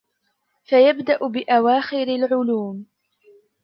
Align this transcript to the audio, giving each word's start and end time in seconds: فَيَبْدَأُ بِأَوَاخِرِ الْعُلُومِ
فَيَبْدَأُ 0.63 1.27
بِأَوَاخِرِ 1.29 2.03
الْعُلُومِ 2.07 2.85